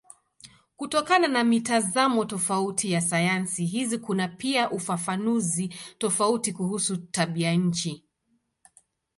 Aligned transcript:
Kutokana 0.75 1.27
na 1.27 1.43
mitazamo 1.43 2.25
tofauti 2.25 2.91
ya 2.91 3.01
sayansi 3.01 3.65
hizi 3.65 3.97
kuna 3.97 4.27
pia 4.27 4.71
ufafanuzi 4.71 5.67
tofauti 5.97 6.53
kuhusu 6.53 6.97
tabianchi. 6.97 8.03